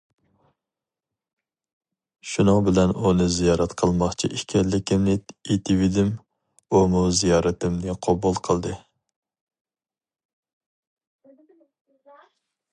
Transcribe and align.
شۇنىڭ 2.29 2.61
بىلەن 2.69 2.93
ئۇنى 3.01 3.27
زىيارەت 3.35 3.75
قىلماقچى 3.81 4.31
ئىكەنلىكىمنى 4.39 5.15
ئېيتىۋىدىم، 5.19 6.09
ئۇمۇ 6.79 7.03
زىيارىتىمنى 7.19 7.97
قوبۇل 8.09 8.41
قىلدى. 8.49 8.79